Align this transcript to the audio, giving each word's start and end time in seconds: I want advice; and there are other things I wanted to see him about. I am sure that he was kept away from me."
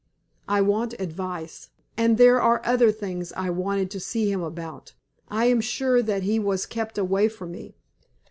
I 0.47 0.61
want 0.61 0.95
advice; 0.99 1.69
and 1.95 2.17
there 2.17 2.41
are 2.41 2.59
other 2.65 2.91
things 2.91 3.31
I 3.33 3.51
wanted 3.51 3.91
to 3.91 3.99
see 3.99 4.31
him 4.31 4.41
about. 4.41 4.93
I 5.27 5.45
am 5.45 5.61
sure 5.61 6.01
that 6.01 6.23
he 6.23 6.39
was 6.39 6.65
kept 6.65 6.97
away 6.97 7.27
from 7.27 7.51
me." 7.51 7.75